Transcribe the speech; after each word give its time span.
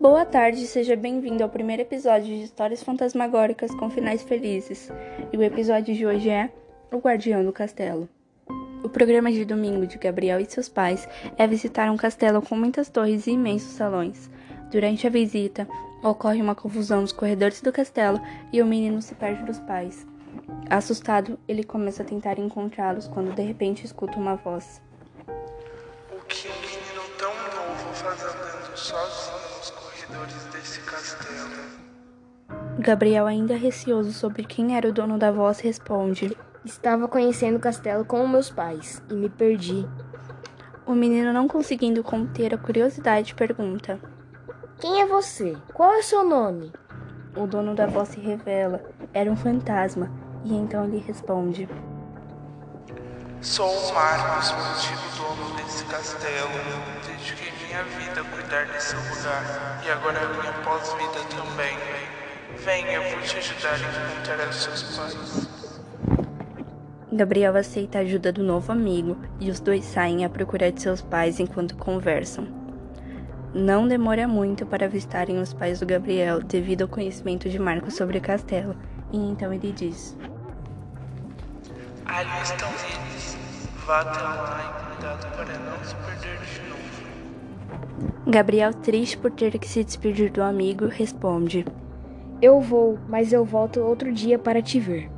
Boa 0.00 0.24
tarde, 0.24 0.66
seja 0.66 0.96
bem-vindo 0.96 1.42
ao 1.42 1.50
primeiro 1.50 1.82
episódio 1.82 2.24
de 2.24 2.44
Histórias 2.44 2.82
Fantasmagóricas 2.82 3.70
com 3.74 3.90
Finais 3.90 4.22
Felizes. 4.22 4.90
E 5.30 5.36
o 5.36 5.42
episódio 5.42 5.94
de 5.94 6.06
hoje 6.06 6.30
é 6.30 6.50
O 6.90 6.96
Guardião 6.96 7.44
do 7.44 7.52
Castelo. 7.52 8.08
O 8.82 8.88
programa 8.88 9.30
de 9.30 9.44
domingo 9.44 9.86
de 9.86 9.98
Gabriel 9.98 10.40
e 10.40 10.46
seus 10.46 10.70
pais 10.70 11.06
é 11.36 11.46
visitar 11.46 11.90
um 11.90 11.98
castelo 11.98 12.40
com 12.40 12.56
muitas 12.56 12.88
torres 12.88 13.26
e 13.26 13.32
imensos 13.32 13.72
salões. 13.72 14.30
Durante 14.70 15.06
a 15.06 15.10
visita, 15.10 15.68
ocorre 16.02 16.40
uma 16.40 16.54
confusão 16.54 17.02
nos 17.02 17.12
corredores 17.12 17.60
do 17.60 17.70
castelo 17.70 18.18
e 18.50 18.62
o 18.62 18.66
menino 18.66 19.02
se 19.02 19.14
perde 19.14 19.44
dos 19.44 19.60
pais. 19.60 20.06
Assustado, 20.70 21.38
ele 21.46 21.62
começa 21.62 22.02
a 22.02 22.06
tentar 22.06 22.38
encontrá-los 22.38 23.06
quando 23.06 23.34
de 23.34 23.42
repente 23.42 23.84
escuta 23.84 24.16
uma 24.16 24.36
voz. 24.36 24.80
O 25.28 26.24
que 26.26 26.48
um 26.48 26.60
menino 26.62 27.02
tão 27.18 27.34
novo 27.34 27.92
faz 27.92 28.22
andando 28.22 28.74
sozinho 28.78 29.50
nos 30.10 30.16
corredores 30.16 30.44
desse 30.52 30.80
castelo? 30.80 31.50
Gabriel, 32.78 33.26
ainda 33.26 33.56
receoso 33.56 34.12
sobre 34.12 34.44
quem 34.44 34.76
era 34.76 34.88
o 34.88 34.92
dono 34.92 35.18
da 35.18 35.30
voz, 35.30 35.60
responde: 35.60 36.36
Estava 36.64 37.08
conhecendo 37.08 37.56
o 37.56 37.60
castelo 37.60 38.04
com 38.04 38.26
meus 38.26 38.50
pais 38.50 39.02
e 39.08 39.14
me 39.14 39.28
perdi. 39.28 39.86
O 40.86 40.94
menino, 40.94 41.32
não 41.32 41.46
conseguindo 41.46 42.02
conter 42.02 42.54
a 42.54 42.58
curiosidade, 42.58 43.34
pergunta: 43.34 44.00
Quem 44.80 45.00
é 45.00 45.06
você? 45.06 45.56
Qual 45.72 45.92
é 45.92 45.98
o 45.98 46.02
seu 46.02 46.24
nome? 46.24 46.72
O 47.36 47.46
dono 47.46 47.74
da 47.74 47.86
voz 47.86 48.08
se 48.10 48.20
revela: 48.20 48.82
era 49.14 49.30
um 49.30 49.36
fantasma, 49.36 50.10
e 50.44 50.54
então 50.54 50.84
ele 50.84 50.98
responde: 50.98 51.68
Sou 53.40 53.70
o 53.70 53.94
Marcos, 53.94 54.50
o 54.50 54.54
antigo 54.54 55.00
dono 55.16 55.56
desse 55.56 55.84
castelo. 55.84 56.50
Dediquei 57.06 57.49
minha 57.70 57.84
vida 57.84 58.24
cuidar 58.24 58.66
desse 58.66 58.96
lugar 58.96 59.80
e 59.86 59.90
agora 59.90 60.18
a 60.18 60.28
minha 60.28 60.52
pós-vida 60.64 61.20
também. 61.30 61.78
Venha, 62.64 62.94
eu 62.94 63.10
vou 63.12 63.20
te 63.20 63.36
ajudar 63.36 63.74
a 63.74 63.78
encontrar 63.78 64.48
os 64.48 64.56
seus 64.56 64.82
pais. 64.96 65.48
Gabriel 67.12 67.56
aceita 67.56 67.98
a 67.98 68.00
ajuda 68.00 68.32
do 68.32 68.42
novo 68.42 68.72
amigo 68.72 69.16
e 69.38 69.50
os 69.50 69.60
dois 69.60 69.84
saem 69.84 70.24
à 70.24 70.28
procura 70.28 70.72
de 70.72 70.82
seus 70.82 71.00
pais 71.00 71.38
enquanto 71.38 71.76
conversam. 71.76 72.44
Não 73.54 73.86
demora 73.86 74.26
muito 74.26 74.66
para 74.66 74.86
avistarem 74.86 75.38
os 75.38 75.52
pais 75.52 75.78
do 75.78 75.86
Gabriel 75.86 76.42
devido 76.42 76.82
ao 76.82 76.88
conhecimento 76.88 77.48
de 77.48 77.58
Marcos 77.58 77.94
sobre 77.94 78.18
o 78.18 78.20
castelo, 78.20 78.74
e 79.12 79.16
então 79.16 79.52
ele 79.52 79.72
diz: 79.72 80.16
Ali 82.06 82.42
estão 82.42 82.68
eles. 82.68 83.36
Vá 83.86 84.00
até 84.00 84.20
lá 84.20 84.60
e 84.60 84.94
cuidado 84.94 85.36
para 85.36 85.58
não 85.58 85.84
se 85.84 85.94
perder 85.94 86.38
de 86.38 86.68
novo. 86.68 86.80
Gabriel, 88.26 88.72
triste 88.72 89.16
por 89.18 89.30
ter 89.30 89.58
que 89.58 89.68
se 89.68 89.82
despedir 89.82 90.30
do 90.30 90.42
amigo, 90.42 90.86
responde: 90.86 91.64
Eu 92.40 92.60
vou, 92.60 92.98
mas 93.08 93.32
eu 93.32 93.44
volto 93.44 93.80
outro 93.80 94.12
dia 94.12 94.38
para 94.38 94.62
te 94.62 94.78
ver. 94.78 95.10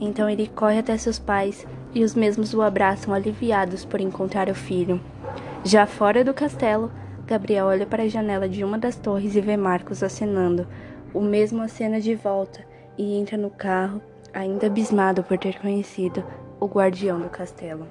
Então 0.00 0.28
ele 0.28 0.46
corre 0.46 0.78
até 0.78 0.96
seus 0.96 1.18
pais 1.18 1.66
e 1.94 2.02
os 2.02 2.14
mesmos 2.14 2.52
o 2.54 2.62
abraçam 2.62 3.14
aliviados 3.14 3.84
por 3.84 4.00
encontrar 4.00 4.48
o 4.48 4.54
filho. 4.54 5.00
Já 5.62 5.86
fora 5.86 6.24
do 6.24 6.34
castelo, 6.34 6.90
Gabriel 7.26 7.66
olha 7.66 7.86
para 7.86 8.02
a 8.02 8.08
janela 8.08 8.48
de 8.48 8.64
uma 8.64 8.78
das 8.78 8.96
torres 8.96 9.34
e 9.34 9.40
vê 9.40 9.56
Marcos 9.56 10.02
acenando. 10.02 10.66
O 11.12 11.20
mesmo 11.20 11.62
acena 11.62 12.00
de 12.00 12.14
volta 12.14 12.64
e 12.98 13.16
entra 13.16 13.38
no 13.38 13.50
carro, 13.50 14.02
ainda 14.32 14.66
abismado 14.66 15.22
por 15.22 15.38
ter 15.38 15.58
conhecido 15.60 16.24
o 16.60 16.66
guardião 16.66 17.20
do 17.20 17.28
castelo. 17.28 17.86